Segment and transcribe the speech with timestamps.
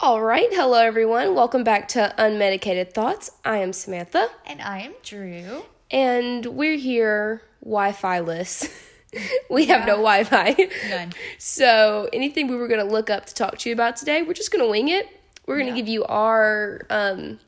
[0.00, 1.34] All right, hello everyone.
[1.34, 3.30] Welcome back to Unmedicated Thoughts.
[3.44, 5.64] I am Samantha, And I am Drew.
[5.90, 8.68] and we're here Wi-Fi less.
[9.50, 10.54] we have no Wi-Fi.
[10.88, 11.12] None.
[11.38, 14.34] So anything we were going to look up to talk to you about today, we're
[14.34, 15.08] just going to wing it.
[15.46, 15.76] We're going to Yeah.
[15.82, 17.40] give you our um,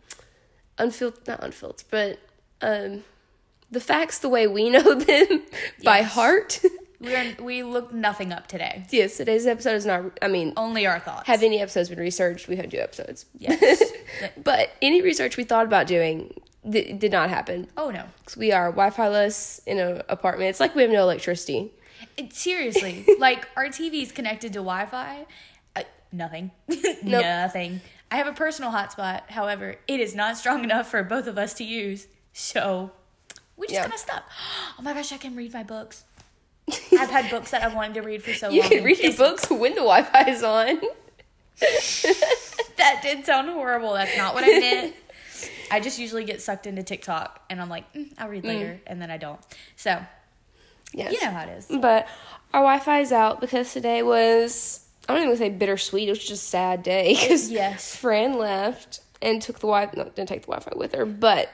[0.78, 2.18] unfiltered, not unfiltered, but
[2.62, 3.04] um,
[3.70, 5.42] the facts the way we know them
[5.84, 6.12] by Yes.
[7.02, 7.40] heart.
[7.40, 8.84] We're we looked nothing up today.
[8.90, 10.18] yes, today's episode is not.
[10.22, 11.26] I mean, Only our thoughts.
[11.26, 12.48] have any episodes been researched?
[12.48, 13.26] We've had two episodes.
[13.38, 13.82] Yes.
[14.42, 16.34] but any research we thought about doing
[16.70, 17.68] th- did not happen.
[17.76, 20.50] oh no, because we are Wi-Fi less in an apartment.
[20.50, 21.72] It's like we have no electricity.
[22.16, 25.26] It, seriously, like our TV is connected to Wi-Fi.
[25.76, 25.82] Uh,
[26.12, 26.50] nothing.
[27.02, 27.80] Nothing.
[28.10, 29.30] I have a personal hotspot.
[29.30, 32.08] However, it is not strong enough for both of us to use.
[32.32, 32.90] So
[33.56, 33.82] we just Yeah.
[33.82, 34.24] kind of stuck.
[34.78, 36.04] Oh my gosh, I can read my books.
[36.98, 38.70] I've had books that I've wanted to read for so You long.
[38.70, 40.80] can read your books when the Wi-Fi is on.
[42.76, 43.92] That did sound horrible.
[43.92, 44.94] That's not what I meant.
[45.70, 49.00] I just usually get sucked into TikTok and I'm like, mm, I'll read later, and
[49.00, 49.40] then I don't.
[49.76, 50.00] So,
[50.92, 51.12] Yes.
[51.12, 51.66] you know how it is.
[51.68, 52.08] But
[52.52, 56.08] our Wi-Fi is out because today was I don't even say bittersweet.
[56.08, 57.94] It was just a sad day because Yes.
[57.94, 61.48] Fran left and took the Wi Fi, No, didn't take the Wi-Fi with her, but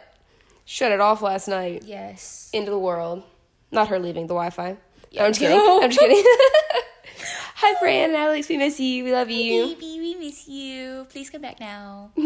[0.64, 2.48] shut it off last night Yes.
[2.54, 3.22] into the world.
[3.70, 4.70] Not her leaving the Wi-Fi.
[4.70, 4.76] No,
[5.10, 5.24] Yeah.
[5.24, 5.58] I'm just kidding.
[5.60, 6.24] I'm just kidding.
[7.58, 8.48] Hi, Fran and Alex.
[8.50, 9.02] We miss you.
[9.04, 9.68] We love you.
[9.68, 11.06] Baby, we miss you.
[11.10, 12.10] Please come back now.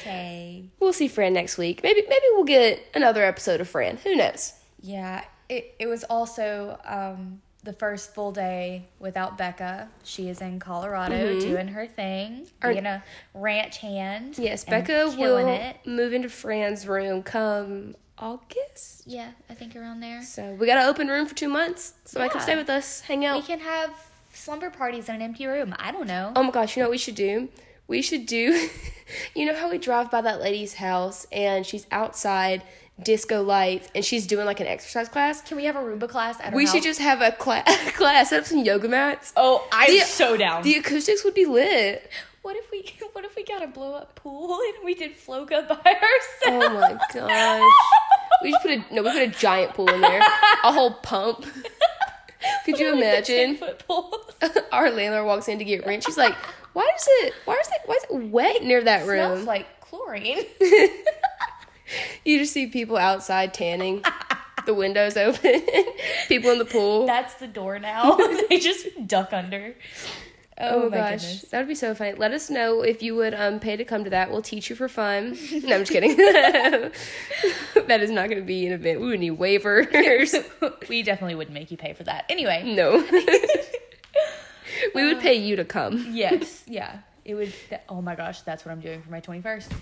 [0.00, 0.64] Okay.
[0.80, 1.82] We'll see Fran next week.
[1.82, 3.98] Maybe maybe we'll get another episode of Fran.
[3.98, 4.54] Who knows?
[4.80, 9.88] Yeah, it, it was also um, the first full day without Becca.
[10.04, 13.04] She is in Colorado doing her thing, Or- being a
[13.34, 14.38] ranch hand.
[14.38, 15.76] Yes, Becca will it.
[15.84, 19.02] move into Fran's room come August.
[19.06, 20.22] Yeah, I think around there.
[20.22, 21.94] So we got an open room for two months.
[22.04, 22.44] Somebody come Yeah.
[22.44, 23.36] stay with us, hang out.
[23.36, 23.90] We can have
[24.32, 25.74] slumber parties in an empty room.
[25.78, 26.32] I don't know.
[26.36, 27.48] Oh my gosh, you know what we should do?
[27.86, 28.68] We should do,
[29.34, 32.62] you know how we drive by that lady's house and she's outside,
[33.02, 35.40] disco lights, and she's doing like an exercise class?
[35.40, 36.74] Can we have a Zumba class at our We house?
[36.74, 37.64] should just have a cla-
[37.96, 39.32] class, set up some yoga mats.
[39.36, 40.62] Oh, I'm The- so down.
[40.64, 42.10] The acoustics would be lit.
[42.42, 42.84] what if we
[43.14, 46.44] what if we got a blow up pool and we did Floga by ourselves?
[46.44, 47.72] Oh my gosh.
[48.42, 50.20] We just put a no, we put a giant pool in there,
[50.64, 51.44] a whole pump.
[52.64, 53.58] Could you imagine?
[54.72, 56.04] Our landlord walks in to get rent.
[56.04, 56.34] She's like,
[56.72, 57.34] "Why is it?
[57.44, 57.80] Why is it?
[57.86, 59.18] Why is it wet near that room?
[59.18, 60.44] Smells room?" like chlorine.
[62.24, 64.02] you just see people outside tanning,
[64.66, 65.62] the windows open,
[66.28, 67.06] people in the pool.
[67.06, 68.16] That's the door now.
[68.48, 69.74] they just duck under.
[70.60, 71.42] Oh, Oh, gosh, goodness.
[71.50, 72.12] that would be so funny.
[72.14, 74.30] Let us know if you would um pay to come to that.
[74.30, 75.36] We'll teach you for fun.
[75.62, 76.16] No, I'm just kidding.
[77.86, 79.00] that is not going to be an event.
[79.00, 80.44] We would need waivers.
[80.88, 82.24] we definitely wouldn't make you pay for that.
[82.28, 82.98] Anyway, no.
[84.94, 86.06] we would pay you to come.
[86.10, 86.98] yes, yeah.
[87.24, 87.52] It would.
[87.70, 89.72] That, oh my gosh, that's what I'm doing for my 21st.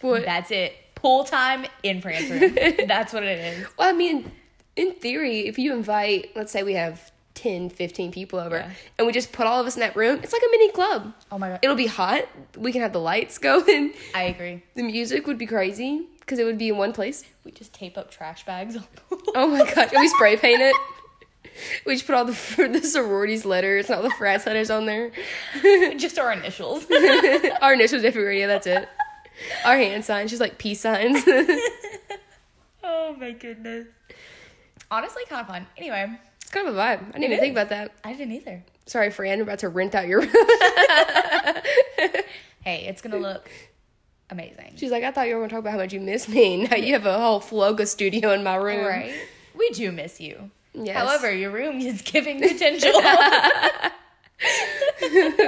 [0.00, 0.24] What?
[0.24, 0.74] That's it.
[0.94, 2.28] Pool time in France
[2.86, 3.66] that's what it is.
[3.78, 4.30] Well, I mean,
[4.76, 8.70] in theory, if you invite, let's say we have 10, 15 people over, Yeah.
[8.98, 11.12] and we just put all of us in that room, it's like a mini club.
[11.30, 11.60] Oh my god.
[11.62, 12.24] It'll be hot.
[12.56, 13.92] We can have the lights going.
[14.14, 14.62] I agree.
[14.74, 17.24] The music would be crazy because it would be in one place.
[17.44, 18.76] We just tape up trash bags.
[19.38, 19.92] Oh my gosh.
[19.92, 20.74] And we spray paint it.
[21.84, 25.10] We just put all the the sororities letters and all the frats letters on there.
[25.98, 26.86] just our initials.
[27.60, 28.32] Our initials everywhere.
[28.32, 28.88] Yeah, that's it.
[29.64, 31.22] Our hand signs, just like peace signs.
[32.82, 33.88] oh my goodness.
[34.90, 35.66] Honestly, kind of fun.
[35.76, 37.00] Anyway, it's kind of a vibe.
[37.10, 37.92] I didn't It even think about that.
[38.04, 38.62] I didn't either.
[38.86, 39.38] Sorry, Fran.
[39.38, 40.30] We're about to rent out your room.
[42.64, 43.48] Hey, it's gonna look
[44.28, 44.72] amazing.
[44.74, 46.66] She's like, I thought you were going to talk about how much you miss me.
[46.68, 48.84] Now you have a whole Floga studio in my room.
[48.84, 49.14] Right?
[49.56, 50.50] We do miss you.
[50.74, 50.96] Yes.
[50.96, 52.90] However, your room is giving potential.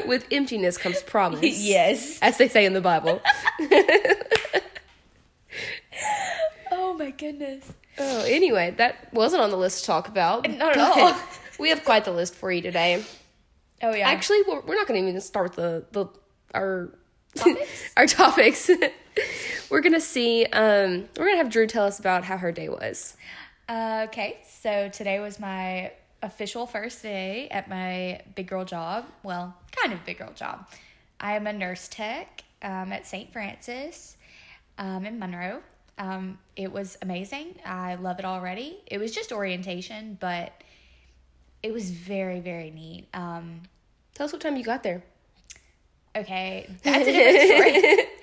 [0.09, 1.43] With emptiness comes promise.
[1.59, 2.21] yes.
[2.23, 3.21] As they say in the Bible.
[6.71, 7.73] Oh my goodness.
[8.01, 10.49] Oh, anyway, that wasn't on the list to talk about.
[10.49, 11.17] Not at all.
[11.59, 13.05] we have quite the list for you today.
[13.83, 14.09] Oh yeah.
[14.09, 16.07] Actually, we're, we're not going to even start the, the
[16.55, 16.91] our
[17.35, 17.91] Topics?
[17.97, 18.71] our topics.
[19.71, 22.53] we're going to see, um, we're going to have Drew tell us about how her
[22.53, 23.17] day was.
[23.69, 25.93] Uh, okay, so today was my
[26.23, 29.05] official first day at my big girl job.
[29.23, 30.67] Well, kind of big girl job.
[31.21, 33.33] I am a nurse tech um, at St.
[33.33, 34.17] Francis
[34.79, 35.61] um, in Monroe.
[35.99, 37.56] Um, it was amazing.
[37.67, 38.79] I love it already.
[38.87, 40.53] It was just orientation, but
[41.62, 43.09] it was very, very neat.
[43.12, 43.62] Um,
[44.15, 45.03] Tell us what time you got there.
[46.17, 48.05] okay, that's a different story.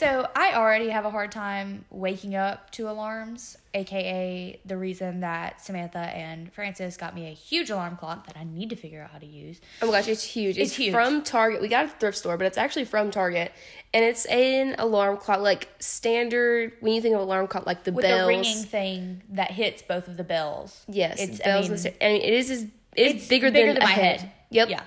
[0.00, 5.60] So I already have a hard time waking up to alarms, aka the reason that
[5.62, 9.10] Samantha and Francis got me a huge alarm clock that I need to figure out
[9.10, 9.60] how to use.
[9.82, 10.56] Oh my gosh, it's huge.
[10.56, 10.92] It's, It's huge.
[10.94, 11.60] from Target.
[11.60, 13.52] We got it at the thrift store, but it's actually from Target.
[13.92, 17.92] And it's an alarm clock, like standard, when you think of alarm clock, like the
[17.92, 18.22] With bells.
[18.22, 20.82] the ringing thing that hits both of the bells.
[20.88, 22.62] Yes, It's- I bells mean, and sta- I mean, it is, is
[22.96, 24.20] it's, It's bigger, bigger than, than my head.
[24.22, 24.32] head.
[24.48, 24.70] Yep.
[24.70, 24.82] Yeah.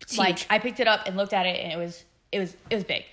[0.00, 0.46] It's like huge.
[0.48, 2.84] I picked it up and looked at it and it was it was it was
[2.84, 3.04] big.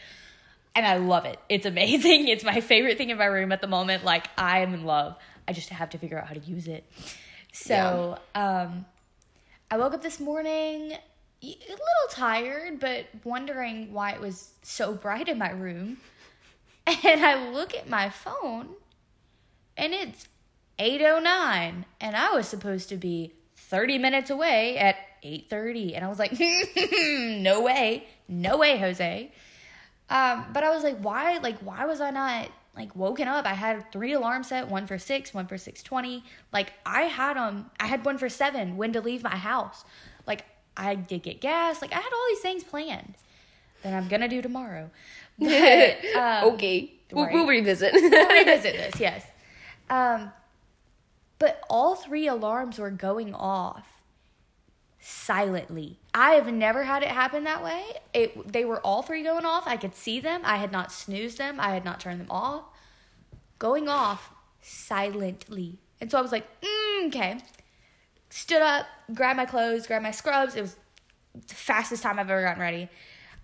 [0.78, 1.40] And I love it.
[1.50, 2.28] It's amazing.
[2.34, 4.04] It's my favorite thing in my room at the moment.
[4.04, 5.16] Like I am in love.
[5.48, 6.86] I just have to figure out how to use it.
[7.52, 8.86] So, um
[9.72, 10.94] I woke up this morning
[11.42, 15.98] a little tired, but wondering why it was so bright in my room.
[17.04, 18.70] And I look at my phone
[19.76, 20.26] and it's
[20.80, 26.20] 809 and I was supposed to be 30 minutes away at 8:30 and I was
[26.20, 26.32] like
[27.44, 29.32] no way no way Jose
[30.10, 33.54] um but I was like why like why was I not like woken up I
[33.54, 36.24] had three alarms set one for 6 one for 6:20
[36.54, 39.84] like I had um I had one for 7 when to leave my house
[40.26, 40.46] like
[40.76, 43.16] I did get gas like I had all these things planned
[43.84, 44.90] that I'm going to do tomorrow
[45.40, 46.94] but um, okay.
[47.12, 47.94] We'll, we'll revisit.
[47.94, 49.26] we'll revisit this, yes.
[49.90, 50.32] Um,
[51.40, 53.88] but all three alarms were going off
[55.00, 56.00] silently.
[56.20, 57.84] I have never had it happen that way.
[58.14, 59.68] It they were all three going off.
[59.68, 60.42] I could see them.
[60.44, 61.60] I had not snoozed them.
[61.60, 62.64] I had not turned them off.
[63.60, 64.32] Going off
[64.62, 65.80] silently.
[66.02, 67.38] And so I was like, mm, okay.
[68.30, 70.56] Stood up, grabbed my clothes, grabbed my scrubs.
[70.56, 70.76] It was
[71.48, 72.90] the fastest time I've ever gotten ready.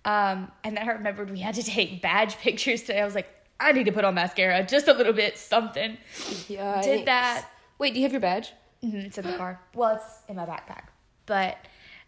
[0.04, 3.00] Um, and then I remembered we had to take badge pictures today.
[3.00, 3.28] I was like,
[3.60, 5.96] I need to put on mascara, just a little bit, something.
[6.48, 7.48] yeah, Did that.
[7.78, 8.52] Wait, do you have your badge?
[8.82, 9.60] Mhm, It's in the car.
[9.74, 10.86] Well, it's in my backpack.
[11.26, 11.56] But,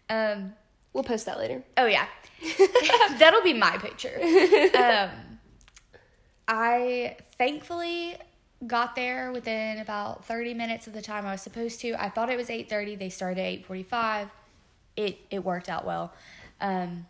[0.09, 0.55] um,
[0.93, 1.63] We'll post that later.
[1.77, 2.07] oh yeah,
[3.19, 4.19] that'll be my picture.
[4.75, 5.11] Um,
[6.49, 8.17] I thankfully
[8.67, 11.93] got there within about 30 minutes of the time I was supposed to.
[12.03, 12.99] I thought it was 8:30.
[12.99, 14.31] They started at 8:45.
[14.97, 16.15] It it worked out well.
[16.63, 17.07] Um,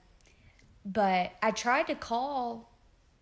[0.84, 2.68] but I tried to call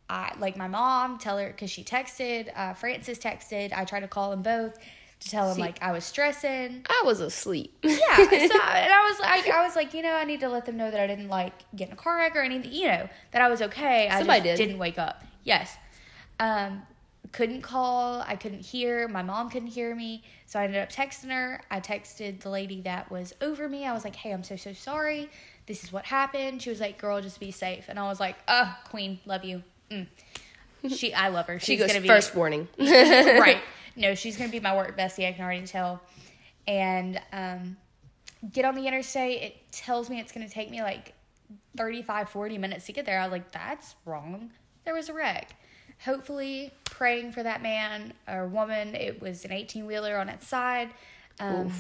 [0.08, 3.72] I like my mom, tell her because she texted, uh, Francis texted.
[3.74, 4.78] I tried to call them both
[5.24, 6.84] to tell them See- like I was stressing.
[6.88, 7.76] I was asleep.
[7.82, 8.52] Yeah, so and
[8.92, 11.00] I was like, I was like, you know, I need to let them know that
[11.00, 12.72] I didn't like get in a car wreck or anything.
[12.72, 14.08] You know, that I was okay.
[14.08, 14.66] I Somebody just did.
[14.66, 15.22] didn't wake up.
[15.42, 15.76] Yes,
[16.40, 16.82] um,
[17.32, 18.22] couldn't call.
[18.26, 19.08] I couldn't hear.
[19.08, 21.60] My mom couldn't hear me, so I ended up texting her.
[21.70, 23.84] I texted the lady that was over me.
[23.86, 25.28] I was like, hey, I'm so so sorry.
[25.66, 26.60] This is what happened.
[26.62, 27.86] She was like, girl, just be safe.
[27.88, 29.62] And I was like, uh, queen, love you.
[29.90, 30.06] Mm.
[30.90, 31.58] She, I love her.
[31.58, 32.68] she She's goes gonna be first warning.
[32.78, 33.56] right.
[33.96, 35.29] No, she's gonna be my work bestie.
[35.29, 36.00] I can already tell.
[36.67, 37.76] And um,
[38.52, 39.43] get on the interstate.
[39.43, 41.14] It tells me it's gonna take me like
[41.76, 43.20] 35, 40 minutes to get there.
[43.20, 44.50] I was like, that's wrong.
[44.85, 45.56] There was a wreck.
[46.05, 48.94] Hopefully, praying for that man or woman.
[48.94, 50.91] It was an 18 wheeler on its side.
[51.41, 51.73] Um,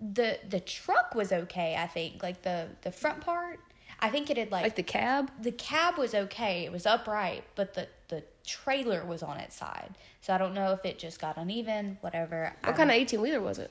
[0.00, 1.76] the the truck was okay.
[1.78, 3.60] I think like the the front part.
[4.00, 5.30] I think it had like like the cab.
[5.40, 6.64] the cab was okay.
[6.64, 9.94] It was upright, but the the trailer was on its side.
[10.20, 12.52] So I don't know if it just got uneven, whatever.
[12.64, 13.70] What kind of 18 wheeler was it?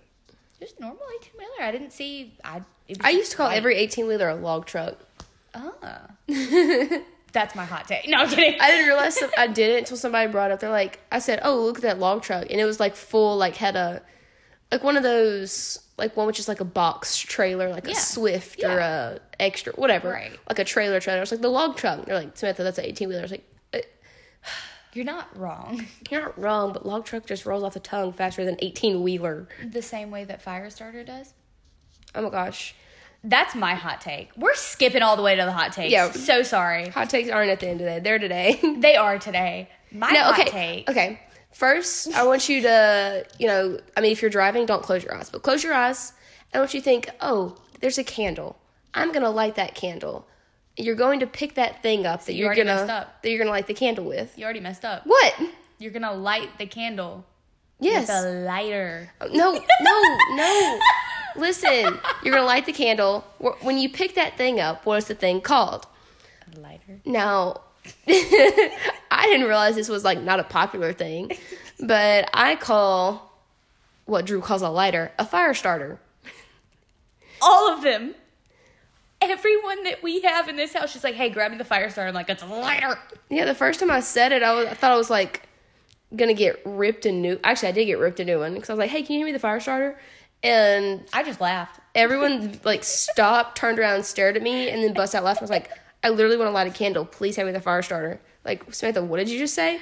[0.60, 1.68] Just normal eighteen wheeler.
[1.68, 2.38] I didn't see.
[2.44, 2.58] I.
[2.88, 3.58] It was I used to call white.
[3.58, 4.98] every 18 wheeler a log truck.
[5.54, 6.08] Ah.
[7.34, 8.08] That's my hot take.
[8.08, 8.60] No, I'm kidding.
[8.62, 10.60] I didn't realize some, I did it until somebody brought it up.
[10.60, 13.38] They're like, I said, "Oh, look at that log truck," and it was like full,
[13.38, 14.04] like had a,
[14.72, 17.94] like one of those, like one which is like a box trailer, like Yeah.
[17.94, 20.31] a Swift or a extra, whatever, Right.
[20.48, 21.24] like a trailer trailer.
[21.24, 22.06] It's like the log truck.
[22.06, 23.22] They're like, Samantha, that's an eighteen wheeler.
[23.22, 23.52] I was like, "Uh,
[24.93, 25.85] You're not wrong.
[26.12, 29.47] you're not wrong, but log truck just rolls off the tongue faster than eighteen wheeler.
[29.71, 31.33] The same way that fire starter does.
[32.15, 32.75] Oh my gosh,
[33.23, 34.29] That's my hot take.
[34.38, 35.91] We're skipping all the way to the hot takes.
[35.91, 36.12] Yeah.
[36.12, 36.89] So sorry.
[36.89, 38.00] hot takes aren't at the end of the day.
[38.00, 38.59] They're today.
[38.81, 39.69] They are today.
[39.91, 40.89] My no, hot okay, take.
[40.89, 41.19] okay.
[41.53, 45.15] First, I want you to, you know, I mean, if you're driving, don't close your
[45.15, 46.12] eyes, but close your eyes.
[46.51, 48.57] And I want you to think, oh, there's a candle.
[48.93, 50.27] I'm gonna light that candle.
[50.77, 53.22] You're going to pick that thing up that you you're gonna up.
[53.22, 54.38] that you're gonna light the candle with.
[54.38, 55.06] You already messed up.
[55.06, 55.36] What?
[55.77, 57.25] You're gonna light the candle
[57.80, 58.08] Yes.
[58.08, 59.12] with a lighter.
[59.22, 60.80] Uh, no, no, no.
[61.36, 63.22] Listen, you're gonna light the candle.
[63.62, 65.86] When you pick that thing up, what is the thing called?
[66.56, 67.00] A lighter.
[67.06, 67.62] Now,
[68.08, 71.32] I didn't realize this was like not a popular thing,
[71.80, 73.32] but I call
[74.06, 76.00] what Drew calls a lighter a fire starter.
[77.42, 78.15] all of them.
[79.30, 82.10] Everyone that we have in this house, she's like, "Hey, grab me the fire starter."
[82.10, 82.98] I'm like, "It's a lighter."
[83.30, 85.48] Yeah, the first time I said it, I was I thought I was like
[86.15, 87.39] gonna get ripped a new.
[87.44, 89.20] Actually, I did get ripped a new one because I was like, "Hey, can you
[89.20, 90.00] give me the fire starter?"
[90.44, 91.80] And I just laughed.
[91.96, 95.42] everyone like stopped, turned around, stared at me, and then bust out laughing.
[95.42, 95.70] I was like,
[96.03, 97.06] "I literally want to light a candle.
[97.06, 99.80] Please have me the fire starter." Like Samantha, what did you just say?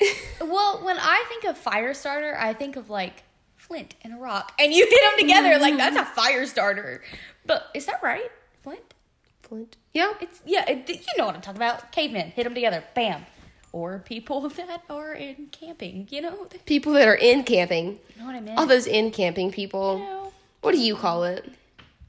[0.40, 3.22] Well, when I think of fire starter, I think of like
[3.56, 5.58] flint and a rock, and you hit them together.
[5.58, 5.94] Like mm-hmm.
[5.94, 7.02] that's a fire starter.
[7.46, 8.30] But is that right?
[9.92, 10.14] Yeah.
[10.20, 10.68] It's yeah.
[10.68, 11.92] It, you know what I'm talking about.
[11.92, 12.84] Cavemen hit them together.
[12.94, 13.24] Bam.
[13.72, 16.08] Or people that are in camping.
[16.10, 16.46] You know.
[16.66, 17.98] People that are in camping.
[18.14, 18.56] You know what I mean?
[18.56, 19.98] All those in camping people.
[19.98, 20.32] You know.
[20.60, 21.50] What do you call it?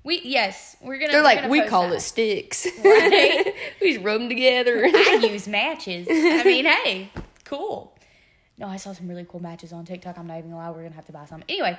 [0.03, 1.13] We yes, we're gonna.
[1.13, 1.95] They're like, gonna we call that.
[1.95, 2.67] it sticks.
[2.83, 3.53] Right.
[3.81, 4.85] we just rub them together.
[4.85, 6.07] I use matches.
[6.09, 7.09] I mean, hey,
[7.45, 7.95] cool.
[8.57, 10.17] No, I saw some really cool matches on TikTok.
[10.17, 10.69] I'm not even gonna lie.
[10.71, 11.41] We're gonna have to buy some.
[11.47, 11.77] Anyway,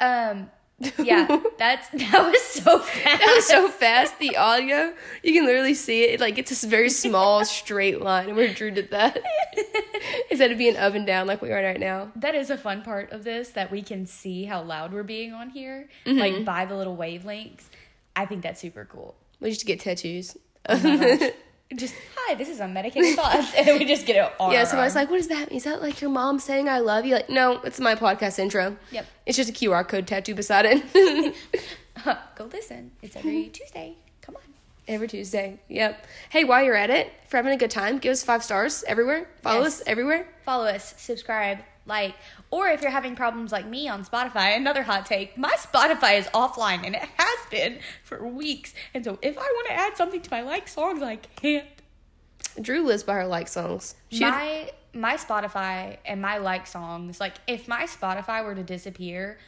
[0.00, 0.50] um,
[0.98, 3.20] yeah, that's that was so fast.
[3.20, 4.18] that was so fast.
[4.18, 6.14] The audio, you can literally see it.
[6.14, 9.22] It like it's this very small straight line, and where Drew did that
[10.30, 12.10] instead of being up and down like we are right now.
[12.16, 15.32] That is a fun part of this that we can see how loud we're being
[15.32, 16.18] on here, Mm-hmm.
[16.18, 17.64] like by the little wavelengths.
[18.16, 19.14] I think that's super cool.
[19.40, 20.36] We just get tattoos.
[21.74, 24.52] Just hi, this is unmedicated thoughts, and then we just get it on.
[24.52, 25.02] yeah, our somebody's arm.
[25.04, 25.50] like, "What is that?
[25.50, 28.76] Is that like your mom saying I love you?" Like, no, it's my podcast intro.
[28.92, 29.06] Yep.
[29.26, 31.34] It's just a QR code tattoo beside it.
[32.36, 32.92] go listen.
[33.02, 33.96] It's every Tuesday.
[34.20, 34.42] Come on.
[34.86, 35.58] Every Tuesday.
[35.68, 36.06] Yep.
[36.30, 38.84] Hey, while you're at it, if you're having a good time, give us five stars
[38.86, 39.26] everywhere.
[39.42, 39.80] Follow Yes.
[39.80, 40.28] us everywhere.
[40.44, 42.14] follow us, subscribe, like,
[42.50, 46.26] or if you're having problems like me on Spotify, another hot take, my Spotify is
[46.28, 48.72] offline and it has been for weeks.
[48.94, 51.66] And so if I want to add something to my like songs, I can't.
[52.60, 53.94] Drew lives by her like songs.
[54.10, 58.62] She would- my my Spotify and my like songs, like if my Spotify were to
[58.62, 59.38] disappear,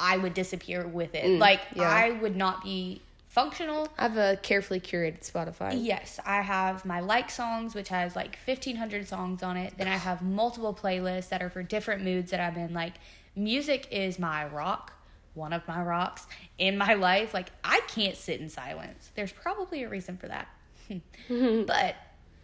[0.00, 1.24] I would disappear with it.
[1.24, 1.88] Mm, like yeah.
[1.88, 3.00] I would not be
[3.36, 3.86] functional.
[3.98, 5.78] I have a carefully curated Spotify.
[5.84, 9.74] Yes, I have my like songs, which has like 1,500 songs on it.
[9.76, 12.72] Then I have multiple playlists that are for different moods that I'm in.
[12.72, 12.94] Like,
[13.36, 14.94] music is my rock,
[15.34, 16.26] one of my rocks
[16.56, 17.34] in my life.
[17.34, 19.10] Like, I can't sit in silence.
[19.14, 20.48] There's probably a reason for that.
[21.28, 21.94] but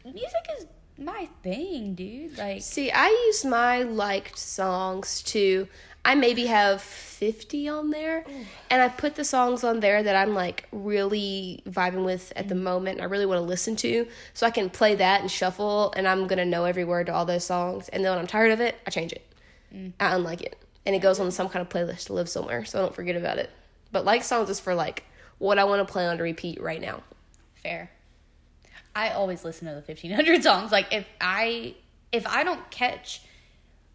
[0.05, 0.67] music is
[0.99, 2.39] my thing, dude.
[2.39, 5.69] Like, See, I use my liked songs to.
[6.05, 8.25] I maybe have 50 on there,
[8.69, 12.57] and I put the songs on there that I'm like really vibing with at the
[12.57, 12.63] mm.
[12.63, 12.97] moment.
[12.97, 16.09] and I really want to listen to, so I can play that and shuffle, and
[16.09, 17.89] I'm gonna know every word to all those songs.
[17.91, 19.25] And then when I'm tired of it, I change it.
[19.73, 19.93] Mm.
[20.01, 22.81] I unlike it, and it goes on some kind of playlist to live somewhere, so
[22.81, 23.51] I don't forget about it.
[23.93, 25.05] But like songs is for like
[25.39, 27.03] what I want to play on to repeat right now.
[27.63, 27.91] fair.
[28.95, 30.73] I always listen to the 1500 songs.
[30.73, 31.75] Like if I
[32.11, 33.23] if I don't catch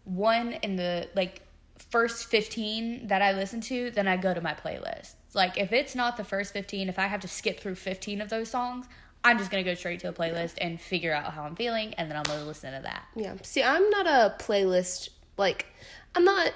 [0.04, 1.42] one in the like
[1.90, 5.14] first 15 that I listen to, then I go to my playlist.
[5.34, 8.28] Like if it's not the first 15, if I have to skip through 15 of
[8.28, 8.86] those songs,
[9.24, 12.10] I'm just to go straight to a playlist and figure out how I'm feeling and
[12.10, 13.04] then I'm to listen to that.
[13.16, 13.34] Yeah.
[13.42, 15.66] See, I'm not a playlist like
[16.14, 16.52] I'm not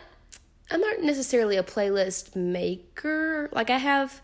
[0.70, 3.50] I'm not necessarily a playlist maker.
[3.52, 4.20] Like I have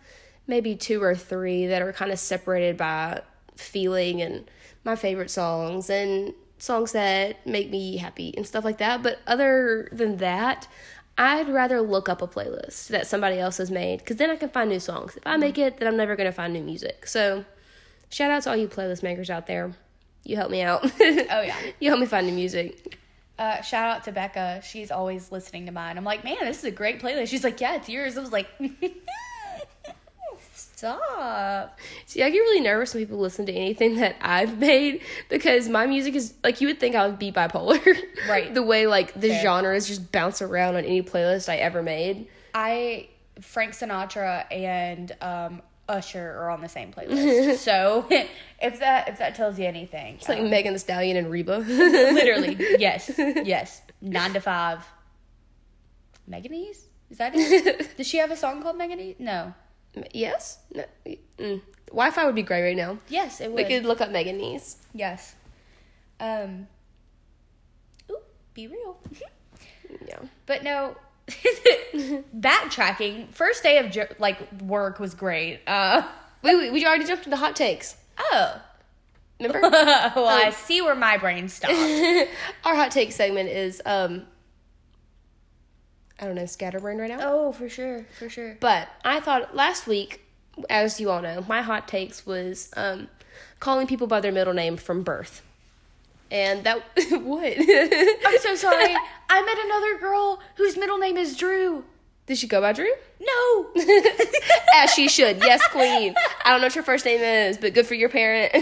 [0.46, 3.22] maybe two or three that are kind of separated by
[3.58, 4.50] feeling and
[4.84, 9.02] my favorite songs and songs that make me happy and stuff like that.
[9.02, 10.68] But other than that,
[11.16, 14.48] I'd rather look up a playlist that somebody else has made because then I can
[14.48, 15.16] find new songs.
[15.16, 17.06] If I make it, then I'm never going to find new music.
[17.06, 17.44] So,
[18.08, 19.72] shout out to all you playlist makers out there.
[20.24, 20.84] You help me out.
[20.84, 21.56] Oh yeah.
[21.80, 22.98] You help me find new music.
[23.38, 24.62] Uh, shout out to Becca.
[24.64, 25.96] She's always listening to mine.
[25.96, 27.28] I'm like, man, this is a great playlist.
[27.28, 28.18] She's like, yeah, it's yours.
[28.18, 28.48] I was like,
[30.78, 31.78] stop.
[32.06, 35.86] See, I get really nervous when people listen to anything that I've made because my
[35.86, 37.78] music is like you would think I would be bipolar.
[38.28, 38.52] Right.
[38.52, 39.42] the way like the Fair.
[39.42, 42.28] genres just bounce around on any playlist I ever made.
[42.54, 43.08] I
[43.40, 47.56] Frank Sinatra and um, Usher are on the same playlist.
[47.68, 48.06] so
[48.60, 51.58] if that if that tells you anything, It's like Megan Thee Stallion and Reba.
[51.58, 54.84] literally, yes, yes, nine to five.
[56.30, 56.80] Meganese?
[57.10, 57.96] Is that it?
[57.96, 59.18] Does she have a song called Meganese?
[59.18, 59.54] No.
[60.12, 60.58] Yes?
[60.74, 60.84] No.
[61.38, 61.60] Mm.
[61.88, 62.98] Wi-Fi would be great right now.
[63.08, 64.76] Yes, it We could look up Megan Nees.
[64.94, 65.34] Yes.
[66.20, 66.66] Um.
[68.10, 68.18] Ooh,
[68.54, 68.98] be real.
[70.06, 70.18] Yeah.
[70.44, 70.96] But no,
[72.36, 73.32] backtracking.
[73.32, 75.60] First day of like work was great.
[75.66, 76.02] Uh
[76.42, 77.96] Wait, wait, we already jumped into hot takes.
[78.18, 78.60] oh.
[79.40, 79.60] Remember?
[79.70, 81.72] well, I see where my brain stopped.
[82.64, 84.26] Our hot take segment is um
[86.20, 87.18] I don't know, scatterbrain right now.
[87.22, 88.56] oh, for sure, for sure.
[88.60, 90.24] But I thought last week,
[90.68, 93.08] as you all know, my hot takes was um,
[93.60, 95.42] calling people by their middle name from birth.
[96.30, 96.78] And that,
[97.22, 97.54] what?
[98.26, 98.94] I'm so sorry.
[99.30, 101.84] I met another girl whose middle name is Drew.
[102.26, 102.92] Did she go by Drew?
[103.20, 103.66] No.
[104.74, 105.38] As she should.
[105.38, 106.14] Yes, queen.
[106.44, 108.52] I don't know what your first name is, but good for your parent.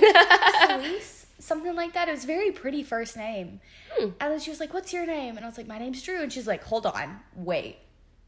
[1.47, 2.09] Something like that.
[2.09, 3.61] It was a very pretty first name.
[3.93, 4.11] Hmm.
[4.21, 6.23] And then she was like, "What's your name?" And I was like, "My name's Drew."
[6.23, 7.79] And she's like, "Hold on, wait."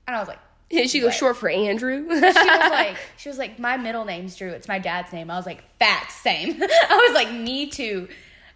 [0.07, 0.39] And I was like,
[0.87, 2.07] she goes short for Andrew.
[2.09, 4.51] she was like, she was like, my middle name's Drew.
[4.51, 5.31] It's my dad's name.
[5.31, 6.63] I was like, facts, same.
[6.63, 8.09] I was like, me too.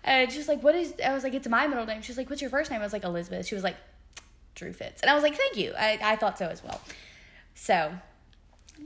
[0.05, 2.43] And she's like, "What is?" I was like, "It's my middle name." She's like, "What's
[2.43, 3.77] your first name?" I was like, "Elizabeth." She was like,
[4.55, 6.81] "Drew Fitz," and I was like, "Thank you." I I thought so as well.
[7.55, 7.93] So,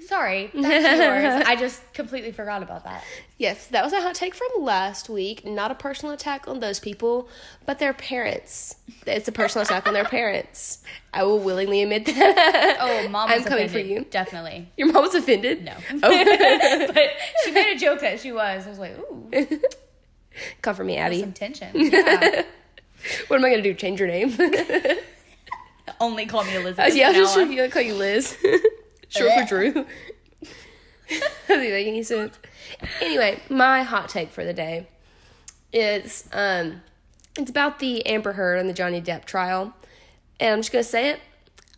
[0.07, 1.45] sorry, that's yours.
[1.47, 3.05] I just completely forgot about that.
[3.39, 5.45] Yes, that was a hot take from last week.
[5.45, 7.29] Not a personal attack on those people,
[7.67, 8.77] but their parents.
[9.07, 10.83] It's a personal attack on their parents.
[11.13, 12.77] I will willingly admit that.
[12.81, 13.91] Oh, mom, I'm was coming for offended.
[13.91, 14.07] you.
[14.11, 14.69] Definitely.
[14.77, 15.65] Your mom was offended?
[15.65, 15.73] No.
[16.03, 16.89] Oh.
[16.95, 17.09] but
[17.45, 18.67] she made a joke that she was.
[18.67, 19.31] I was like, ooh,
[20.63, 21.21] Come for me, Abby.
[21.21, 21.69] some tension.
[21.75, 22.43] Yeah.
[23.29, 23.75] What am I going to do?
[23.75, 24.37] Change your name?
[26.01, 26.95] Only call me Elizabeth.
[26.97, 27.53] yeah, I'll just now on.
[27.53, 28.37] yeah, call you Liz.
[29.17, 29.73] Short for Drew.
[31.49, 32.39] Doesn't make any sense.
[33.01, 34.89] Anyway, my hot take for the day
[35.73, 36.83] is um,
[37.39, 39.73] it's about the Amber Heard and the Johnny Depp trial,
[40.41, 41.21] and I'm just gonna say it.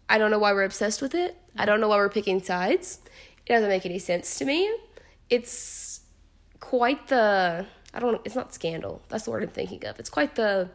[0.09, 1.37] I don't know why we're obsessed with it.
[1.57, 3.01] I don't know why we're picking sides.
[3.47, 4.71] It doesn't make any sense to me.
[5.29, 6.01] It's
[6.61, 8.21] quite the I don't.
[8.25, 9.03] It's not scandal.
[9.09, 9.99] That's the word I'm thinking of.
[10.01, 10.71] It's quite the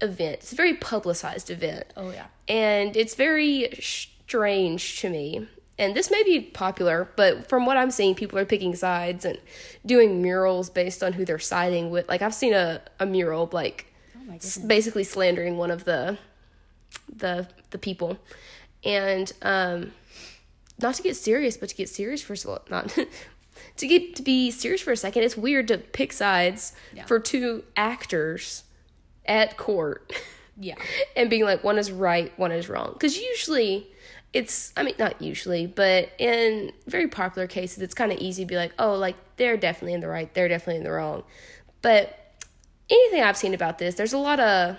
[0.00, 0.34] event.
[0.34, 2.26] It's a very publicized event Oh yeah.
[2.48, 5.48] and it's very strange to me.
[5.78, 9.38] And this may be popular, but from what I'm seeing, people are picking sides and
[9.86, 12.08] doing murals based on who they're siding with.
[12.08, 13.86] Like I've seen a, a mural like
[14.30, 16.18] Oh s- basically slandering one of the
[17.16, 18.18] the the people,
[18.84, 19.92] and um,
[20.80, 22.96] not to get serious, but to get serious first of all, not
[23.78, 25.22] to get to be serious for a second.
[25.22, 27.06] It's weird to pick sides Yeah.
[27.06, 28.64] for two actors
[29.24, 30.12] at court
[30.58, 30.74] Yeah.
[31.16, 32.90] and being like one is right, one is wrong.
[32.92, 33.88] Because usually
[34.32, 38.46] it's, I mean, not usually, but in very popular cases, it's kind of easy to
[38.46, 41.22] be like, oh, like they're definitely in the right, they're definitely in the wrong.
[41.82, 42.18] But
[42.90, 44.76] anything I've seen about this, there's a lot of,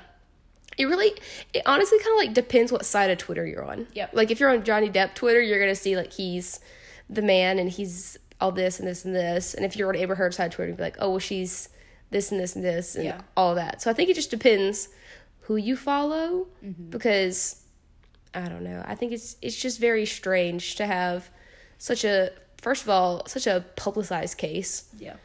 [0.78, 1.12] it really,
[1.54, 3.86] it honestly kind of like depends what side of Twitter you're on.
[3.94, 4.12] Yep.
[4.14, 6.60] Like if you're on Johnny Depp Twitter, you're going to see like he's
[7.10, 9.54] the man and he's all this and this and this.
[9.54, 11.70] And if you're on Amber Heard's side of Twitter, you'd be like, oh, well, she's
[12.10, 13.22] this and this and this and Yeah.
[13.38, 13.84] all that.
[13.84, 14.90] So I think it just depends
[15.42, 16.90] who you follow Mm-hmm.
[16.90, 17.63] because
[18.36, 18.84] I don't know.
[18.86, 21.30] I think it's it's just very strange to have
[21.78, 25.16] such a first of all such a publicized case Yeah.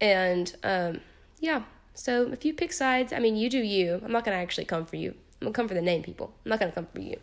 [0.00, 1.00] and um
[1.38, 1.62] yeah.
[1.94, 4.00] So if you pick sides, I mean you do you.
[4.04, 5.10] I'm not gonna actually come for you.
[5.40, 6.32] I'm gonna come for the name people.
[6.44, 7.18] I'm not gonna come for you.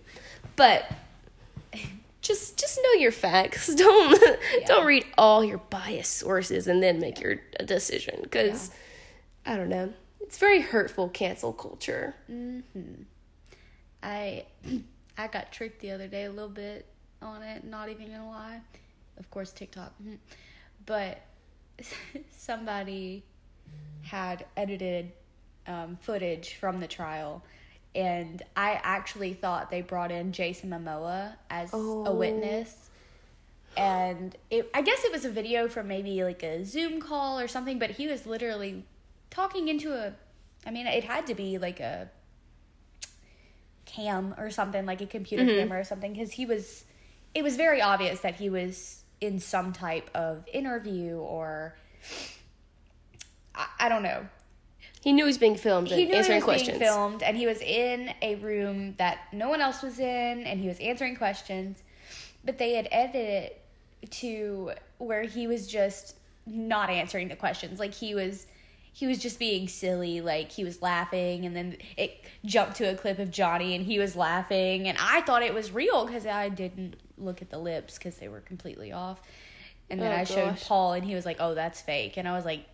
[0.56, 0.92] But
[2.22, 3.74] just just know your facts.
[3.76, 4.20] Don't
[4.66, 8.72] don't read all your biased sources and then make your decision because
[9.46, 9.94] I don't know.
[10.20, 12.16] It's very hurtful cancel culture.
[12.28, 12.60] Hmm.
[14.04, 14.46] I
[15.18, 16.86] I got tricked the other day a little bit
[17.22, 18.62] on it, not even gonna lie.
[19.18, 19.94] Of course TikTok.
[20.04, 20.18] mhm.
[20.86, 21.22] But
[22.32, 23.24] somebody
[24.04, 25.12] had edited
[25.68, 27.44] um, footage from the trial
[27.96, 32.14] and I actually thought they brought in Jason Momoa as a Oh.
[32.14, 32.90] witness.
[33.76, 37.48] And it, I guess it was a video from maybe like a Zoom call or
[37.48, 38.86] something, but he was literally
[39.30, 40.14] talking into a
[40.66, 42.10] I mean, it had to be like a
[43.88, 45.60] cam or something like a computer mm-hmm.
[45.60, 46.86] camera or something because he was
[47.34, 51.76] it was very obvious that he was in some type of interview or
[53.56, 54.28] I, I don't know.
[55.02, 56.78] He knew he was being filmed and he knew he was questions.
[56.78, 60.60] being filmed and he was in a room that no one else was in and
[60.60, 61.82] he was answering questions.
[62.44, 63.52] But they had edited
[64.02, 67.80] it to where he was just not answering the questions.
[67.80, 68.48] Like he was
[68.98, 72.96] he was just being silly like he was laughing and then it jumped to a
[72.96, 76.50] clip of johnny and he was laughing and i thought it was real because i
[76.50, 79.20] didn't look at the lips because they were completely off.
[79.90, 82.18] And then Oh, i showed paul and he was like oh that's fake.
[82.18, 82.66] And i was like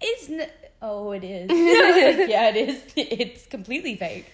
[0.00, 0.48] it's n-
[0.82, 1.48] oh it is.
[2.18, 2.82] Like, yeah it is.
[2.96, 4.26] It's completely fake.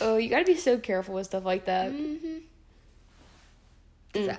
[0.00, 1.90] Oh, you gotta be so careful with stuff like that.
[1.92, 2.36] Mm-hmm.
[4.14, 4.38] Mm.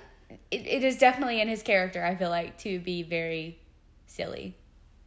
[0.51, 3.57] It, it is definitely in his character i feel like to be very
[4.05, 4.53] silly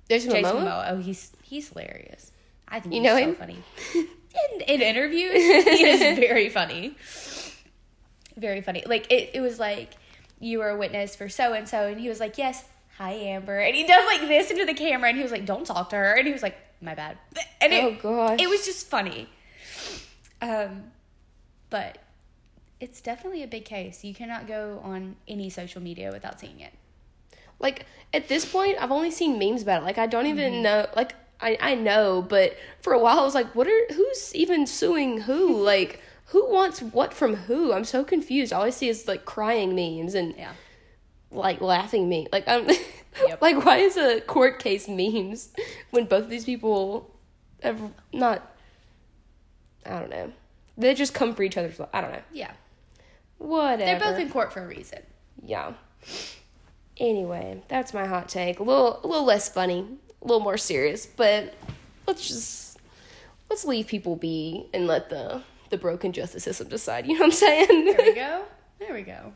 [0.09, 0.64] Jason jason Momoa?
[0.64, 0.90] momoa.
[0.93, 2.31] Oh he's he's hilarious.
[2.69, 3.35] I think You he's know so him?
[3.37, 3.59] funny.
[3.95, 6.97] In, in interviews he is very funny.
[8.37, 8.83] Very funny.
[8.87, 9.93] Like it, it was like
[10.40, 12.64] you were a witness for so and so and he was like yes
[12.99, 13.59] hi amber.
[13.59, 15.97] And he does like this into the camera and he was like don't talk to
[15.97, 16.14] her.
[16.14, 17.17] And he was like my bad.
[17.61, 18.40] And it, Oh, gosh.
[18.40, 19.29] it was just funny.
[20.43, 20.85] Um
[21.71, 21.99] but
[22.81, 24.05] it's definitely a big case.
[24.05, 26.73] You cannot go on any social media without seeing it
[27.64, 29.87] Like at this point, I've only seen memes about it.
[29.87, 30.38] Like I don't Mm-hmm.
[30.38, 30.87] even know.
[30.94, 34.66] Like I I know, but for a while I was like, what are who's even
[34.68, 35.61] suing who?
[35.72, 37.72] like who wants what from who?
[37.72, 38.53] I'm so confused.
[38.53, 40.53] All I see is like crying memes and yeah
[41.31, 42.29] like laughing me.
[42.31, 42.68] Like I'm
[43.29, 43.40] Yep.
[43.42, 45.53] like why is a court case memes
[45.90, 47.14] when both of these people
[47.62, 47.81] have
[48.12, 48.38] not
[49.87, 50.33] I don't know.
[50.77, 52.22] They just come for each other's I don't know.
[52.33, 52.53] yeah
[53.38, 53.85] Whatever.
[53.85, 55.00] they're both in court for a reason
[55.42, 55.72] yeah.
[56.99, 58.61] Anyway, that's my hot take.
[58.61, 59.87] A little a little less funny,
[60.23, 61.55] a little more serious, but
[62.07, 62.79] let's just
[63.51, 67.07] let's leave people be and let the the broken justice system decide.
[67.07, 67.85] You know what I'm saying?
[67.87, 68.45] There we go.
[68.81, 69.33] There we go.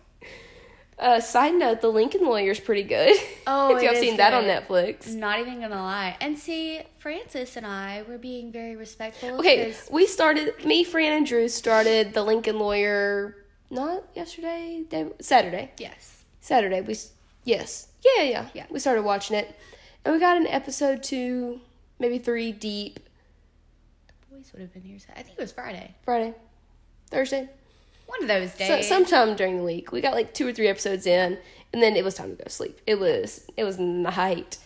[0.99, 3.17] Uh, side note: The Lincoln Lawyer is pretty good.
[3.47, 4.67] Oh, if y'all it is seen that on good.
[4.69, 5.15] Netflix.
[5.15, 6.17] Not even gonna lie.
[6.21, 9.39] And see, Francis and I were being very respectful.
[9.39, 10.65] Okay, we started.
[10.65, 13.37] Me, Fran, and Drew started the Lincoln Lawyer.
[13.71, 14.85] Not yesterday.
[14.89, 15.71] Day, Saturday.
[15.79, 16.25] Yes.
[16.41, 16.81] Saturday.
[16.81, 16.97] We
[17.49, 17.89] yes.
[18.05, 18.67] Yeah, yeah, yeah.
[18.71, 19.55] We started watching it,
[20.05, 21.61] and we got an episode two,
[21.99, 23.01] maybe three deep.
[24.31, 24.99] The boys would have been here.
[25.17, 25.95] I think it was Friday.
[26.05, 26.35] Friday,
[27.11, 27.49] Thursday.
[28.07, 28.89] One of those So, days.
[28.89, 31.39] sometime during the week, we got like two or three episodes in,
[31.73, 32.81] and then it was time to go to sleep.
[32.87, 34.59] It was it was night,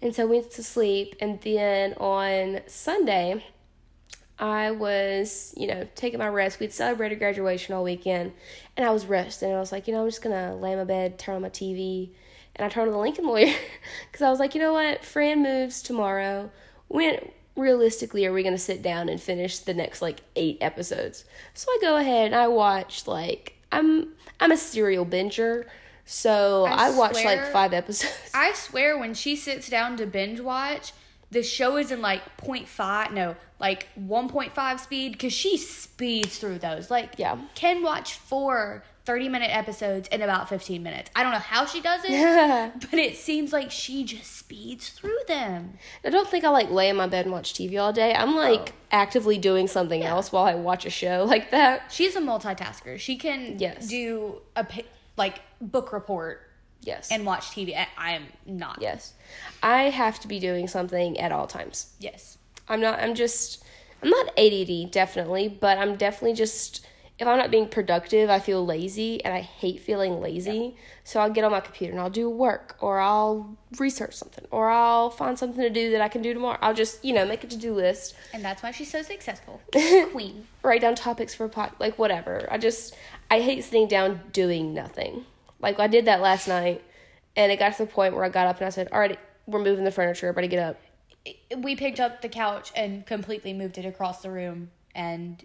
[0.00, 1.14] and so we went to sleep.
[1.20, 3.44] And then on Sunday,
[4.38, 6.58] I was you know taking my rest.
[6.58, 8.32] We'd celebrated graduation all weekend,
[8.76, 9.50] and I was resting.
[9.50, 11.42] And I was like, you know, I'm just gonna lay in my bed, turn on
[11.42, 12.10] my TV,
[12.58, 13.54] and I turned on the Lincoln Lawyer
[14.10, 16.50] because I was like, you know what, Fran moves tomorrow.
[16.88, 17.18] When
[17.56, 21.24] realistically are we gonna sit down and finish the next like eight episodes?
[21.54, 25.66] So I go ahead and I watch like I'm I'm a serial binger,
[26.04, 28.30] so I I, watched like five episodes.
[28.34, 30.92] I swear, when she sits down to binge watch,
[31.30, 36.90] the show is in like 0.5, no, like 1.5 speed because she speeds through those.
[36.90, 37.38] Like, Yeah.
[37.54, 41.10] can watch four 30 minute episodes in about 15 minutes.
[41.16, 45.16] I don't know how she does it, but it seems like she just speeds through
[45.26, 45.78] them.
[46.04, 48.14] I don't think I like lay in my bed and watch TV all day.
[48.14, 48.72] I'm like Oh.
[48.92, 51.90] actively doing something else while I watch a show like that.
[51.90, 52.98] She's a multitasker.
[52.98, 53.88] She can Yes.
[53.88, 54.66] do a
[55.16, 56.42] like book report
[56.82, 57.10] Yes.
[57.10, 57.74] and watch TV.
[57.74, 58.76] I- I am not.
[58.82, 59.14] yes.
[59.62, 61.94] I have to be doing something at all times.
[61.98, 62.36] Yes.
[62.68, 63.64] I'm not I'm just
[64.02, 66.84] I'm not ADD definitely, but I'm definitely just
[67.18, 70.76] if I'm not being productive, I feel lazy and I hate feeling lazy.
[71.02, 74.70] So I'll get on my computer and I'll do work or I'll research something or
[74.70, 76.58] I'll find something to do that I can do tomorrow.
[76.62, 79.60] I'll just, you know, make a to-do list, And that's why she's so successful.
[80.12, 80.46] Queen.
[80.62, 82.46] write down topics for a pod, like whatever.
[82.50, 82.94] I just
[83.30, 85.24] I hate sitting down doing nothing.
[85.60, 86.84] Like I did that last night
[87.34, 89.18] and it got to the point where I got up and I said, "All right,
[89.46, 90.28] we're moving the furniture.
[90.28, 90.80] Everybody get up."
[91.58, 95.44] we picked up the couch and completely moved it across the room and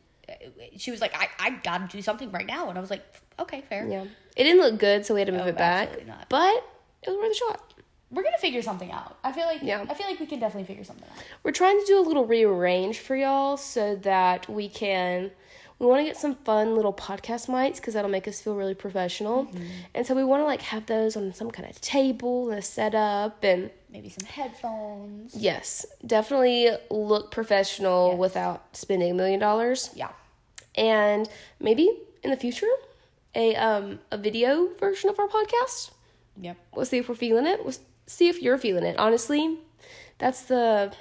[0.77, 3.03] she was like i, I gotta do something right now and i was like
[3.39, 4.05] okay fair Yeah.
[4.35, 6.07] It didn't look good, so we had to move Oh, it back.
[6.07, 6.27] not.
[6.29, 6.55] But
[7.03, 7.73] it was worth a shot.
[8.11, 9.85] we're gonna figure something out i feel like Yeah.
[9.89, 12.25] i feel like we can definitely figure something out We're trying to do a little
[12.25, 15.31] rearrange for y'all so that we can.
[15.79, 18.75] We want to get some fun little podcast mics because that'll make us feel really
[18.75, 19.45] professional.
[19.45, 19.63] Mm-hmm.
[19.95, 22.61] And so we want to like have those on some kind of table and a
[22.61, 23.43] setup.
[23.43, 28.19] And maybe some headphones yes, definitely look professional Yes.
[28.19, 29.89] without spending a million dollars.
[29.93, 30.09] yeah
[30.75, 31.91] And maybe
[32.23, 32.67] in the future,
[33.35, 35.91] a um a video version of our podcast.
[36.39, 37.63] yep We'll see if we're feeling it.
[37.63, 37.75] We'll
[38.07, 38.97] see if you're feeling it.
[38.97, 39.59] Honestly,
[40.17, 40.93] that's the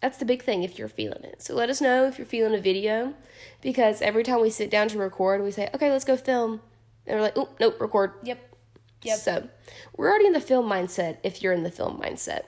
[0.00, 1.42] that's the big thing if you're feeling it.
[1.42, 3.14] So let us know if you're feeling a video
[3.60, 6.60] because every time we sit down to record, we say, "Okay, let's go film."
[7.06, 8.38] And we're like, "Oh, nope, record." yep
[9.04, 9.18] Yep.
[9.18, 9.48] So,
[9.96, 12.42] we're already in the film mindset if you're in the film mindset.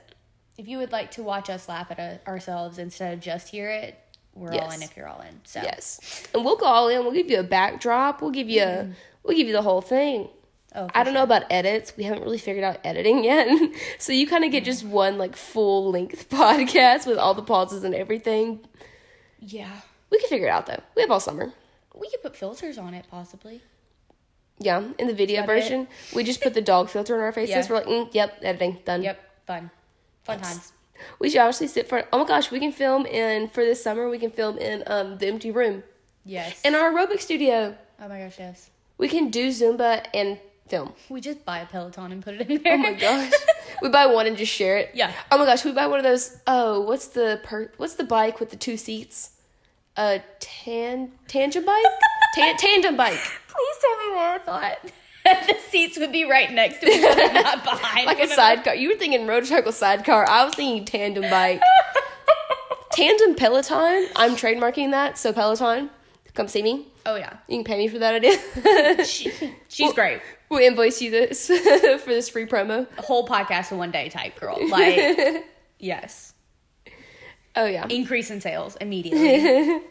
[0.57, 3.69] if you would like to watch us laugh at uh, ourselves instead of just hear
[3.69, 3.99] it
[4.35, 6.23] we're all in if you're all in so Yes.
[6.33, 6.99] And we'll go all in.
[7.03, 8.21] We'll give you a backdrop.
[8.21, 8.89] We'll give you a
[9.23, 10.27] we'll give you the whole thing.
[10.75, 11.93] oh, I don't know about edits.
[11.97, 13.47] We haven't really figured out editing yet.
[13.97, 17.83] so you kind of get just one like full length podcast with all the pauses
[17.85, 18.59] and everything.
[19.39, 19.71] yeah
[20.11, 20.81] We can figure it out though.
[20.95, 21.53] We have all summer.
[21.95, 23.61] we could put filters on it possibly
[24.59, 25.53] Yeah, in the video that it?
[25.53, 27.55] version, we just put the dog filter on our faces.
[27.55, 27.67] Yeah.
[27.69, 29.01] We're like, mm, yep, editing done.
[29.01, 29.69] yep fun
[30.23, 30.73] fun times
[31.19, 32.05] We should honestly sit for.
[32.13, 34.09] Oh my gosh, we can film in for this summer.
[34.09, 35.83] We can film in um the empty room
[36.25, 37.75] yes in our aerobic studio.
[38.01, 40.93] oh my gosh yes We can do Zumba and film.
[41.09, 42.73] We just buy a Peloton and put it in there.
[42.73, 43.31] Oh my gosh,
[43.81, 44.91] we buy one and just share it.
[44.95, 45.11] Yeah.
[45.31, 46.37] Oh my gosh, we buy one of those.
[46.47, 47.71] Oh, what's the per?
[47.77, 49.31] What's the bike with the two seats?
[49.97, 51.85] A tan tangent bike.
[52.35, 53.19] Tan- tandem bike.
[53.47, 54.91] Please tell me what I thought.
[55.47, 58.05] the seats would be right next to each other, not behind.
[58.05, 58.75] like a sidecar.
[58.75, 60.27] You were thinking motorcycle sidecar.
[60.29, 61.61] I was thinking tandem bike.
[62.91, 64.07] tandem Peloton.
[64.15, 65.17] I'm trademarking that.
[65.17, 65.89] So Peloton,
[66.33, 66.87] come see me.
[67.07, 69.05] Oh yeah, You can pay me for that idea.
[69.05, 69.31] she,
[69.67, 70.21] she's great.
[70.49, 71.53] we'll invoice you this for
[72.09, 72.87] this free promo.
[72.97, 74.57] A whole podcast in one day type girl.
[74.69, 75.45] Like
[75.77, 76.33] yes,
[77.55, 77.85] Oh yeah.
[77.89, 79.81] increase in sales immediately.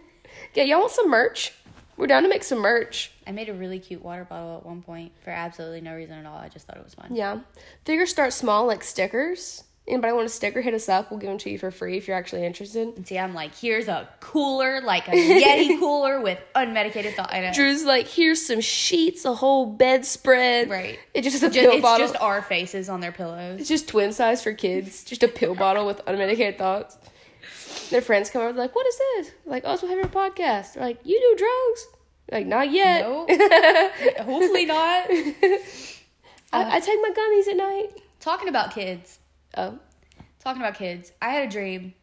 [0.54, 1.52] Yeah, y'all want some merch?
[1.96, 3.12] We're down to make some merch.
[3.26, 6.26] I made a really cute water bottle at one point for absolutely no reason at
[6.26, 6.36] all.
[6.36, 7.14] I just thought it was fun.
[7.14, 7.40] Yeah.
[7.84, 9.64] Figure start small like stickers.
[9.86, 10.62] Anybody want a sticker?
[10.62, 11.10] Hit us up.
[11.10, 12.88] We'll give them to you for free if you're actually interested.
[12.96, 17.30] And see, I'm like, here's a cooler, like a Yeti cooler with unmedicated thought.
[17.34, 17.52] I know.
[17.52, 20.70] Drew's like, here's some sheets, a whole bedspread.
[20.70, 20.98] Right.
[21.12, 22.06] It just is a Ju- pill it's bottle.
[22.08, 23.60] just our faces on their pillows.
[23.60, 25.04] It's just twin size for kids.
[25.04, 26.96] Just a pill bottle with unmedicated thoughts.
[27.94, 30.82] Their friends come over, like, "What is this?" Like, "Oh, it's my favorite podcast." They're
[30.82, 31.86] like, "You do drugs?"
[32.32, 33.02] Like, not yet.
[33.02, 33.30] Nope.
[34.18, 35.04] Hopefully not.
[35.08, 35.60] I,
[36.52, 38.02] uh, I take my gummies at night.
[38.18, 39.20] Talking about kids.
[39.56, 39.78] Oh,
[40.40, 41.12] Talking about kids.
[41.22, 41.94] I had a dream.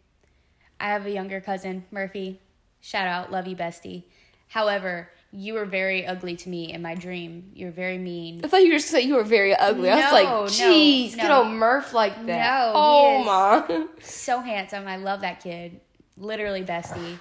[0.79, 2.39] I have a younger cousin, Murphy.
[2.79, 4.05] Shout out, love you, bestie.
[4.47, 7.51] However, you were very ugly to me in my dream.
[7.55, 8.41] You're very mean.
[8.43, 9.89] I thought you were just saying you were very ugly.
[9.89, 11.43] I was No, like, no, "Jeez, get no.
[11.43, 13.85] on Murph like that." No, oh my.
[14.01, 14.87] so handsome.
[14.87, 15.79] I love that kid.
[16.17, 17.17] Literally bestie.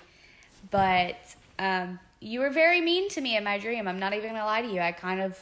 [0.71, 1.17] But
[1.59, 3.87] um, you were very mean to me in my dream.
[3.89, 4.81] I'm not even gonna lie to you.
[4.81, 5.41] I kind of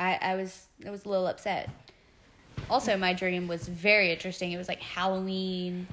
[0.00, 1.70] I, I was I was a little upset.
[2.70, 4.52] Also my dream was very interesting.
[4.52, 5.86] It was like Halloween,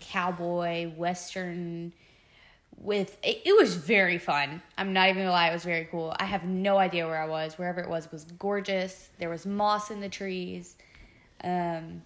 [0.00, 1.92] cowboy, western
[2.78, 4.62] with it, it was very fun.
[4.78, 6.14] I'm not even gonna lie, it was very cool.
[6.18, 7.58] I have no idea where I was.
[7.58, 9.08] Wherever it was was gorgeous.
[9.18, 10.76] There was moss in the trees.
[11.42, 12.02] Um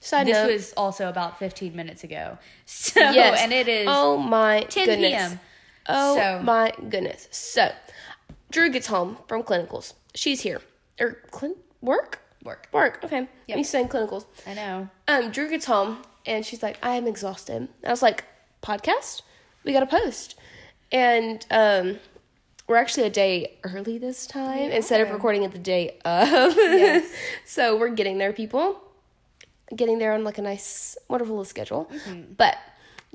[0.00, 0.52] Side this note.
[0.52, 2.38] was also about 15 minutes ago.
[2.66, 3.38] So, yes.
[3.40, 5.10] and it is Oh my 10 goodness.
[5.12, 5.40] p.m.
[5.88, 7.28] Oh So- my goodness.
[7.30, 7.70] So,
[8.50, 9.94] Drew gets home from clinicals.
[10.14, 10.60] She's here.
[11.00, 12.18] Or clin- work?
[12.44, 12.68] work.
[12.72, 13.00] Work.
[13.04, 13.28] Okay.
[13.46, 13.56] Yep.
[13.58, 14.24] He's saying clinicals.
[14.46, 14.88] I know.
[15.06, 17.68] Um, Drew gets home and she's like, I am exhausted.
[17.86, 18.24] I was like,
[18.62, 19.22] podcast?
[19.64, 20.38] We got to post.
[20.90, 21.98] And um,
[22.66, 26.54] we're actually a day early this time instead of recording it the day of.
[26.56, 27.12] Yes.
[27.44, 28.80] so we're getting there, people.
[29.74, 31.90] Getting there on like a nice, wonderful little schedule.
[32.06, 32.34] Mm-hmm.
[32.36, 32.56] But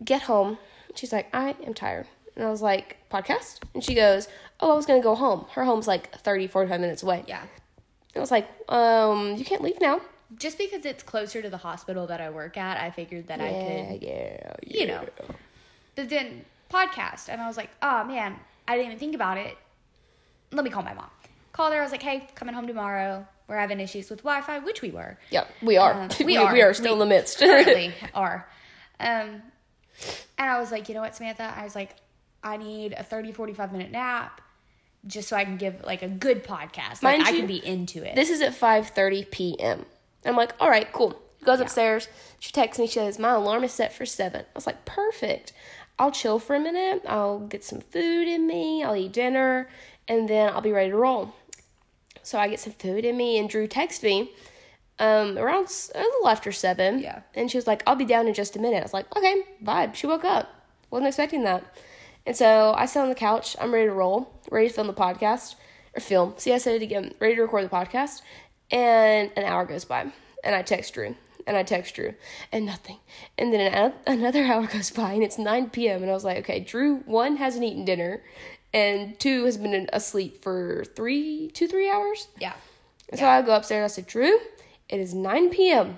[0.03, 0.57] get home.
[0.95, 2.07] She's like, I am tired.
[2.35, 3.59] And I was like, podcast?
[3.73, 4.27] And she goes,
[4.59, 5.45] Oh, I was going to go home.
[5.51, 7.23] Her home's like 30, 45 minutes away.
[7.27, 7.43] Yeah.
[8.15, 10.01] I was like, um, you can't leave now.
[10.35, 13.49] Just because it's closer to the hospital that I work at, I figured that I
[13.49, 15.05] Yeah, could, yeah, you know.
[15.97, 18.35] But then podcast, and I was like, oh man,
[18.67, 19.57] I didn't even think about it.
[20.51, 21.09] Let me call my mom.
[21.51, 21.79] Called her.
[21.79, 23.27] I was like, hey, coming home tomorrow.
[23.47, 25.17] We're having issues with Wi-Fi, which we were.
[25.31, 25.93] Yeah, we are.
[25.93, 26.53] Um, we, we are.
[26.53, 27.39] We are still We in the midst.
[27.39, 28.47] currently are.
[28.99, 29.41] Um,
[30.37, 31.51] and I was like, you know what, Samantha?
[31.57, 31.95] I was like,
[32.43, 34.39] I need a 30, 45 minute nap
[35.07, 37.01] just so I can give like a good podcast.
[37.01, 38.15] Like Mind I can be into it.
[38.15, 39.85] this is at 5.30 p.m.
[40.25, 41.19] I'm like, all right, cool.
[41.39, 42.07] She goes upstairs.
[42.39, 42.87] She texts me.
[42.87, 44.41] She says, my alarm is set for 7.
[44.41, 45.53] I was like, perfect.
[45.99, 47.03] I'll chill for a minute.
[47.07, 48.83] I'll get some food in me.
[48.83, 49.69] I'll eat dinner.
[50.07, 51.33] And then I'll be ready to roll.
[52.23, 53.37] So I get some food in me.
[53.39, 54.31] And Drew texts me
[54.99, 56.99] um, around a little after 7.
[56.99, 57.21] Yeah.
[57.35, 58.79] And she was like, I'll be down in just a minute.
[58.79, 59.95] I was like, okay, vibe.
[59.95, 60.53] She woke up.
[60.89, 61.63] Wasn't expecting that.
[62.25, 63.55] And so I sit on the couch.
[63.59, 65.55] I'm ready to roll, ready to film the podcast
[65.95, 66.33] or film.
[66.37, 67.13] See, I said it again.
[67.19, 68.21] Ready to record the podcast.
[68.69, 70.11] And an hour goes by,
[70.43, 71.15] and I text Drew,
[71.47, 72.13] and I text Drew,
[72.51, 72.97] and nothing.
[73.37, 76.01] And then an, another hour goes by, and it's 9 p.m.
[76.03, 78.21] And I was like, okay, Drew, one, hasn't eaten dinner,
[78.73, 82.27] and two, has been asleep for three, two, three hours.
[82.39, 82.53] yeah.
[83.15, 84.37] So I go upstairs and I said, Drew,
[84.89, 85.97] it is 9 p.m.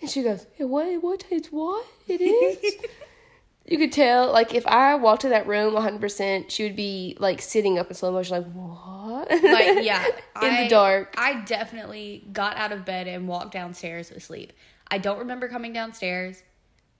[0.00, 1.84] And she goes, "Eh, what, what, it's what?
[2.06, 2.76] It is?
[3.66, 7.42] you could tell, like, if I walked to that room 100%, she would be, like,
[7.42, 9.28] sitting up in slow motion, like, what?
[9.42, 10.04] Like, yeah.
[10.42, 11.14] in I- the dark.
[11.18, 14.52] I definitely got out of bed and walked downstairs asleep.
[14.90, 16.42] I don't remember coming downstairs.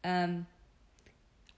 [0.05, 0.47] Um,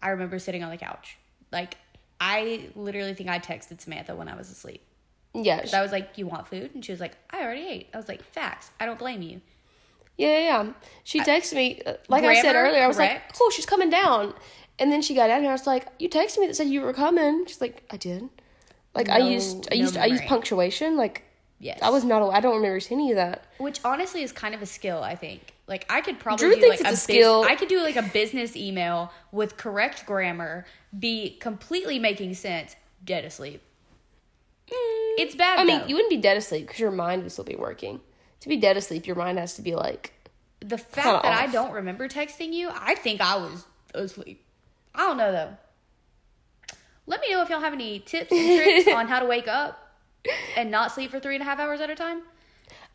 [0.02, 1.16] I remember sitting on the couch.
[1.52, 1.76] Like,
[2.20, 4.82] I literally think I texted Samantha when I was asleep.
[5.34, 5.64] Yeah.
[5.72, 8.08] I was like, "You want food?" And she was like, "I already ate." I was
[8.08, 8.70] like, "Facts.
[8.80, 9.40] I don't blame you."
[10.16, 10.72] Yeah, yeah, yeah.
[11.04, 13.30] She texted me, uh, like I said earlier, I was correct.
[13.30, 14.34] like, oh, she's coming down.
[14.80, 15.50] And then she got down here.
[15.50, 17.46] I was like, you texted me that said you were coming.
[17.46, 18.28] She's like, I did.
[18.94, 20.96] Like I used, I no used, I used punctuation.
[20.96, 21.22] Like
[21.60, 21.80] Yes.
[21.82, 22.22] I was not.
[22.30, 23.44] I don't remember seeing any of that.
[23.58, 25.54] Which honestly is kind of a skill, I think.
[25.68, 27.42] Like I could probably Drew do thinks like it's a, a skill.
[27.42, 30.66] Bus- I could do like a business email with correct grammar,
[30.98, 33.62] be completely making sense, dead asleep.
[34.68, 35.14] Mm.
[35.18, 35.58] It's bad.
[35.58, 38.00] I mean, you wouldn't be dead asleep because your mind would still be working.
[38.40, 40.12] To be dead asleep, your mind has to be like,
[40.60, 44.42] the fact that I don't remember texting you, I think I was asleep.
[44.94, 45.56] I don't know though.
[47.06, 49.96] Let me know if y'all have any tips and tricks on how to wake up
[50.56, 52.22] and not sleep for three and a half hours at a time.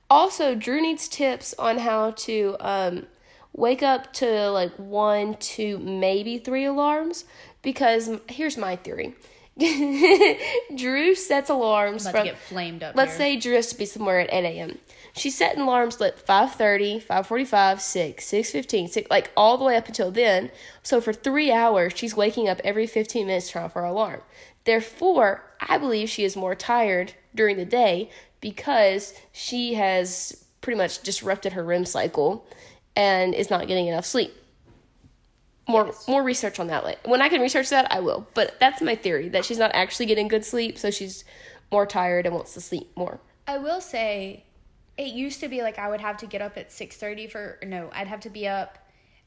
[0.10, 3.08] Also, Drew needs tips on how to um,
[3.54, 7.26] wake up to like one, two, maybe three alarms.
[7.62, 9.16] Because here's my theory
[10.76, 12.14] Drew sets alarms from.
[12.14, 12.96] to get flamed up.
[12.96, 13.20] Let's here.
[13.20, 14.80] say Drew has to be somewhere at 8 a.m.
[15.16, 20.10] She's setting alarms at 5.30, 5.45, 6, 6.15, 6, like all the way up until
[20.10, 20.50] then.
[20.82, 24.22] So for three hours, she's waking up every 15 minutes trying for her alarm.
[24.66, 28.10] Therefore, I believe she is more tired during the day
[28.42, 32.46] because she has pretty much disrupted her REM cycle
[32.96, 34.34] and is not getting enough sleep.
[35.68, 37.06] More more research on that.
[37.08, 38.28] When I can research that, I will.
[38.34, 41.24] But that's my theory that she's not actually getting good sleep, so she's
[41.72, 43.20] more tired and wants to sleep more.
[43.48, 44.44] I will say,
[44.98, 47.60] it used to be like I would have to get up at six thirty for
[47.62, 48.78] or no, I'd have to be up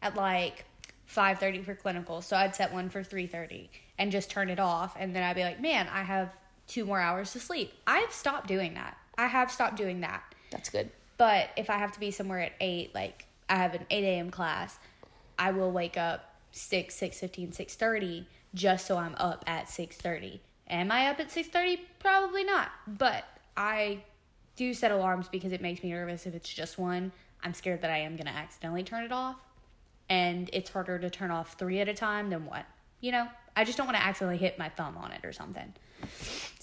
[0.03, 0.67] at like
[1.09, 2.21] 5:30 for clinical.
[2.21, 5.43] So I'd set one for 3:30 and just turn it off and then I'd be
[5.43, 6.37] like, "Man, I have
[6.69, 8.97] 2 more hours to sleep." I've stopped doing that.
[9.19, 10.23] I have stopped doing that.
[10.51, 10.91] That's good.
[11.17, 14.31] But if I have to be somewhere at 8, like I have an 8 a.m.
[14.31, 14.79] class,
[15.39, 20.41] I will wake up 6, 6.15, 6.30 just so I'm up at 6.30.
[20.69, 21.81] Am I up at 6.30?
[21.99, 22.71] Probably not.
[22.87, 23.25] But
[23.57, 24.03] I
[24.57, 27.13] do set alarms because it makes me nervous if it's just one.
[27.43, 29.37] I'm scared that I am going to accidentally turn it off.
[30.09, 32.65] And it's harder to turn off three at a time than what?
[33.01, 35.73] You know, I just don't want to accidentally hit my thumb on it or something.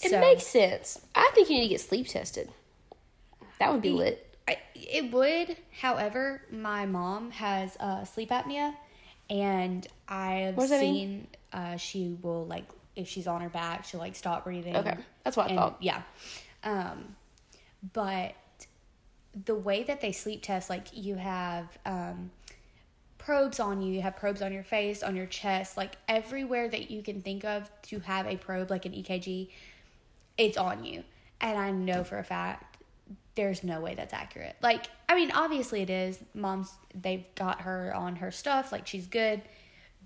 [0.02, 1.00] It So- makes sense.
[1.14, 2.50] I think you need to get sleep tested.
[3.58, 4.36] That would be lit.
[4.48, 5.56] I, it would.
[5.80, 8.74] However, my mom has uh, sleep apnea,
[9.30, 10.94] and I've What does that mean?
[10.94, 12.64] seen uh, she will like
[12.96, 14.76] if she's on her back, she'll like stop breathing.
[14.76, 15.76] Okay, that's what I and, thought.
[15.80, 16.02] Yeah,
[16.62, 17.16] um,
[17.92, 18.34] but
[19.46, 22.30] the way that they sleep test, like you have um,
[23.18, 26.90] probes on you, you have probes on your face, on your chest, like everywhere that
[26.90, 29.48] you can think of to have a probe, like an EKG,
[30.38, 31.04] it's on you.
[31.40, 32.78] And I know for a fact
[33.34, 34.54] there's no way that's accurate.
[34.62, 36.18] Like, I mean, obviously it is.
[36.34, 39.42] Mom's, they've got her on her stuff, like she's good,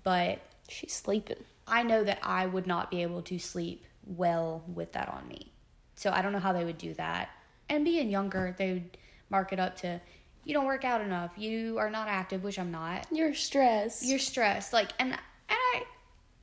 [0.03, 0.39] but
[0.69, 1.43] She's sleeping.
[1.67, 5.51] I know that I would not be able to sleep well with that on me.
[5.95, 7.29] So I don't know how they would do that.
[7.69, 8.97] And being younger, they would
[9.29, 9.99] mark it up to
[10.45, 13.05] you don't work out enough, you are not active, which I'm not.
[13.11, 14.05] You're stressed.
[14.05, 14.73] You're stressed.
[14.73, 15.83] Like and and I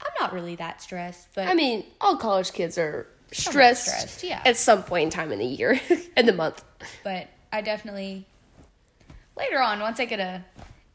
[0.01, 4.42] I'm not really that stressed, but I mean, all college kids are stressed, stressed, yeah.
[4.44, 5.80] at some point in time in the year,
[6.16, 6.64] in the month.
[7.04, 8.26] but I definitely
[9.36, 10.44] later on once I get a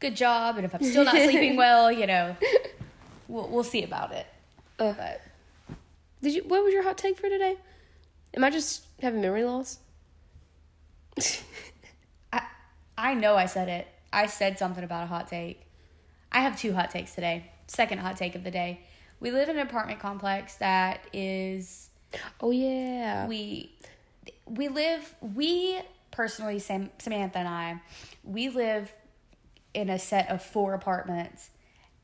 [0.00, 2.36] good job and if I'm still not sleeping well, you know,
[3.28, 4.26] we'll we'll see about it.
[4.78, 4.94] Ugh.
[4.96, 5.20] But
[6.22, 6.42] Did you?
[6.42, 7.56] What was your hot take for today?
[8.34, 9.78] Am I just having memory loss?
[12.32, 12.42] I
[12.96, 13.88] I know I said it.
[14.12, 15.66] I said something about a hot take.
[16.30, 17.50] I have two hot takes today.
[17.66, 18.80] Second hot take of the day.
[19.20, 21.90] We live in an apartment complex that is
[22.40, 23.26] oh yeah.
[23.26, 23.72] we
[24.46, 27.80] we live we personally Sam, Samantha and I
[28.24, 28.92] we live
[29.74, 31.50] in a set of four apartments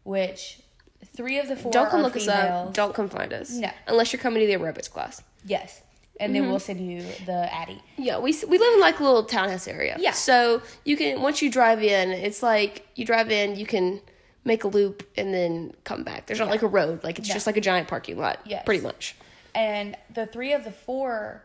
[0.05, 0.61] which
[1.05, 2.75] three of the 4 Don't come are look us up.
[2.75, 3.51] Don't come find us.
[3.51, 3.71] No.
[3.87, 5.23] Unless you're coming to the aerobics class.
[5.45, 5.83] Yes.
[6.21, 6.51] And then mm-hmm.
[6.51, 7.81] we'll send you the Addy.
[7.97, 9.97] Yeah, we we live in like a little townhouse area.
[10.01, 10.13] Yeah.
[10.13, 14.01] So you can once you drive in, it's like you drive in, you can
[14.45, 16.27] make a loop and then come back.
[16.27, 17.35] There's not like a road, like it's No.
[17.35, 18.41] just like a giant parking lot.
[18.45, 18.65] Yes.
[18.65, 19.15] Pretty much.
[19.55, 21.43] And the three of the four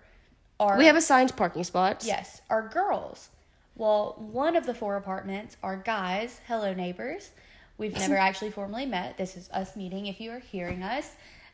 [0.60, 2.06] are We have assigned parking spots.
[2.06, 3.30] Yes, are girls.
[3.76, 6.40] Well, one of the four apartments are guys.
[6.48, 7.32] Hello, neighbors.
[7.78, 9.18] We've never actually formally met.
[9.18, 11.12] This is us meeting if you are hearing us.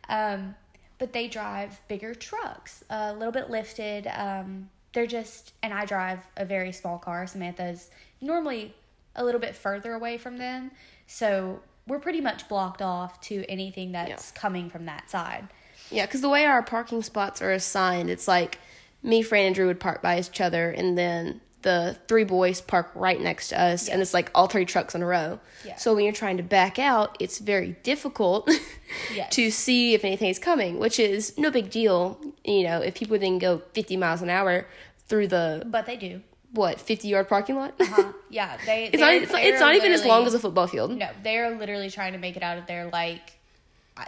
[0.10, 0.56] Um,
[0.98, 4.06] but they drive bigger trucks, a little bit lifted.
[4.14, 7.26] Um, they're just, and I drive a very small car.
[7.26, 7.90] Samantha's
[8.22, 8.74] normally
[9.16, 10.72] a little bit further away from them.
[11.08, 15.48] So we're pretty much blocked off to anything that's coming from that side.
[15.92, 18.60] Yeah, because the way our parking spots are assigned, it's like
[19.04, 22.90] me, Fran, and Drew would park by each other, and then the three boys park
[22.96, 25.40] right next to us, and it's like all three trucks in a row.
[25.66, 25.76] Yeah.
[25.76, 28.50] So when you're trying to back out, it's very difficult
[29.14, 29.34] Yes.
[29.36, 32.20] to see if anything's coming, which is no big deal.
[32.46, 34.68] You know, if people didn't go 50 miles an hour
[35.08, 36.22] through the But they do.
[36.54, 37.74] what 50 yard parking lot.
[37.80, 38.86] Uh, yeah, they.
[38.86, 39.14] it's not.
[39.14, 40.92] It's, it's not even as long as a football field.
[40.98, 43.34] No, they're literally trying to make it out of there like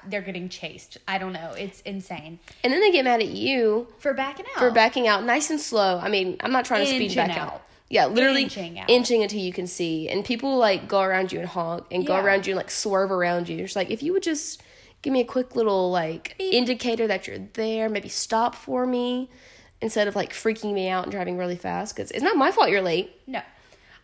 [0.07, 0.97] they're getting chased.
[1.07, 1.51] I don't know.
[1.57, 4.59] It's insane And then they get mad at you for backing out.
[4.59, 5.99] for backing out nice and slow.
[5.99, 7.53] I mean, I'm not trying to speed back out.
[7.53, 7.61] out.
[7.89, 8.89] Yeah, literally Inching out.
[8.89, 10.07] inching, until you can see.
[10.07, 12.23] And people like go around you and honk and go Yeah.
[12.23, 13.63] around you and like swerve around you.
[13.65, 14.61] It's like if you would just
[15.01, 19.29] give me a quick little like indicator that you're there, maybe stop for me
[19.81, 22.69] instead of like freaking me out and driving really fast because it's not my fault
[22.69, 23.11] you're late.
[23.27, 23.41] No.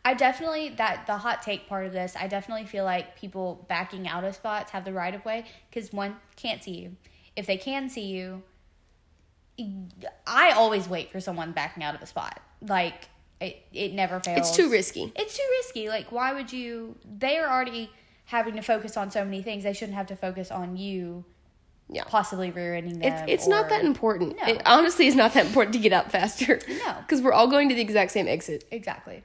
[0.08, 4.08] I definitely that the hot take part of this, I definitely feel like people backing
[4.08, 6.96] out of spots have the right of way because one can't see you.
[7.36, 8.42] If they can see you,
[10.26, 12.40] I always wait for someone backing out of a spot.
[12.62, 13.10] Like
[13.42, 14.48] it, it never fails.
[14.48, 15.12] It's too risky.
[15.14, 15.90] It's too risky.
[15.90, 16.96] Like why would you?
[17.04, 17.92] They are already
[18.24, 19.66] having to focus on so many things.
[19.66, 21.26] They shouldn't have to focus on you.
[21.90, 22.06] Yeah.
[22.06, 23.12] Possibly rear-ending them.
[23.12, 24.38] It's it's not that important.
[24.38, 24.48] No.
[24.54, 26.62] It honestly is not that important to get out faster.
[26.66, 26.96] No.
[27.02, 28.64] Because we're all going to the exact same exit.
[28.72, 29.22] Exactly.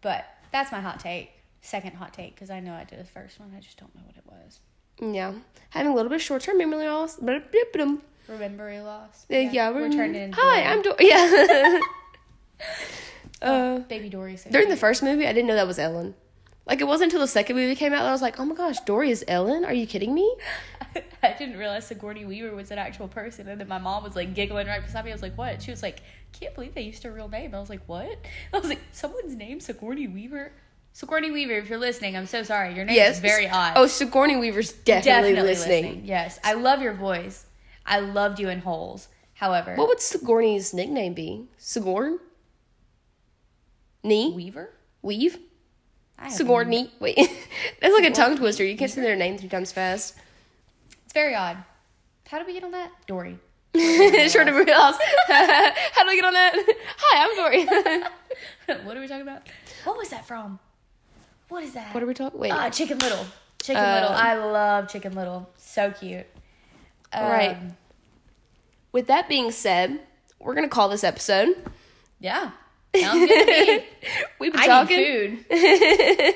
[0.00, 1.30] But that's my hot take.
[1.60, 3.52] Second hot take because I know I did the first one.
[3.56, 4.60] I just don't know what it was.
[5.00, 5.34] Yeah.
[5.70, 7.18] Having a little bit of short term memory loss.
[8.28, 9.26] Remembery loss.
[9.30, 11.80] Uh, yeah, we're turning into Hi, I'm Do- yeah.
[13.42, 14.36] uh, baby Dory.
[14.36, 16.14] so during the first movie, I didn't know that was Ellen.
[16.68, 18.54] Like it wasn't until the second movie came out that I was like, "Oh my
[18.54, 19.64] gosh, Dory is Ellen?
[19.64, 20.36] Are you kidding me?"
[21.22, 24.34] I didn't realize Sigourney Weaver was an actual person, and then my mom was like
[24.34, 25.10] giggling right beside me.
[25.10, 26.00] I was like, "What?" She was like,
[26.38, 28.18] "Can't believe they used her real name." I was like, "What?"
[28.52, 30.52] I was like, "Someone's name Sigourney Weaver."
[30.92, 32.74] Sigourney Weaver, if you're listening, I'm so sorry.
[32.74, 33.16] Your name Yes.
[33.16, 33.72] is very odd.
[33.76, 35.84] Oh, Sigourney Weaver's definitely, definitely listening.
[35.84, 36.04] listening.
[36.06, 37.46] Yes, I love your voice.
[37.86, 39.08] I loved you in Holes.
[39.34, 41.46] However, What would Sigourney's nickname be?
[41.58, 42.18] Sigourn?
[44.02, 44.32] Knee?
[44.34, 44.70] Weaver?
[45.02, 45.38] Weave?
[46.28, 46.90] Sigourney?
[47.00, 47.16] Wait,
[47.80, 48.64] that's like a tongue twister.
[48.64, 50.14] You can't say their name three times fast.
[51.04, 51.56] It's very odd.
[52.28, 52.90] How did we get on that?
[53.06, 53.38] Dory.
[54.28, 54.96] Short of real house.
[55.28, 56.54] How do we get on that?
[56.98, 58.84] Hi, I'm Dory.
[58.84, 59.42] what are we talking about?
[59.84, 60.58] What was that from?
[61.48, 61.94] What is that?
[61.94, 62.38] what are we talking?
[62.38, 62.50] Wait.
[62.52, 63.24] Ah, Chicken Little.
[63.62, 64.08] Chicken Uh, Little.
[64.16, 65.48] I love Chicken Little.
[65.56, 66.26] So cute.
[67.12, 67.56] All right.
[67.56, 67.76] Um,
[68.92, 70.00] With that being said,
[70.38, 71.48] we're gonna call this episode.
[72.20, 72.50] Yeah.
[73.00, 73.84] Sounds good to me.
[74.38, 75.44] We've been I talking.
[75.44, 76.34] food.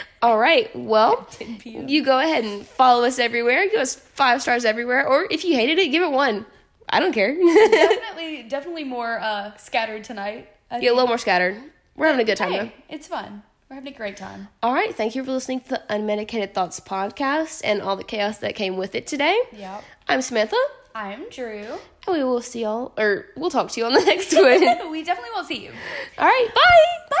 [0.22, 0.70] All right.
[0.74, 1.28] Well,
[1.64, 3.68] you go ahead and follow us everywhere.
[3.68, 6.46] Give us five stars everywhere, or if you hated it, give it one.
[6.88, 7.34] I don't care.
[7.36, 10.48] definitely, definitely more uh, scattered tonight.
[10.70, 11.56] I Get a little more scattered.
[11.96, 12.70] We're having a good time though.
[12.88, 13.42] It's fun.
[13.68, 14.48] We're having a great time.
[14.62, 14.94] All right.
[14.94, 18.78] Thank you for listening to the Unmedicated Thoughts podcast and all the chaos that came
[18.78, 19.38] with it today.
[19.52, 19.84] Yep.
[20.08, 20.56] I'm Samantha,
[21.00, 21.62] I'm Drew.
[22.08, 24.90] and we will see y'all, or we'll talk to you on the next one.
[24.90, 25.70] we definitely will see you.
[26.18, 26.48] all right.
[26.52, 27.06] Bye.
[27.08, 27.14] Bye.